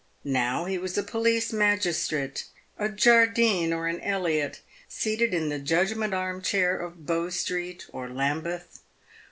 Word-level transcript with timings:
Now 0.25 0.65
he 0.65 0.79
was 0.79 0.97
a 0.97 1.03
police 1.03 1.53
magistrate, 1.53 2.45
a 2.79 2.89
Jardine 2.89 3.71
or 3.71 3.85
an 3.87 3.99
Elliott, 4.01 4.59
seated 4.89 5.31
in 5.31 5.49
the 5.49 5.59
judgment 5.59 6.11
arm 6.15 6.41
chair 6.41 6.75
of 6.75 7.05
Bow 7.05 7.29
street, 7.29 7.85
or 7.93 8.09
Lambeth. 8.09 8.79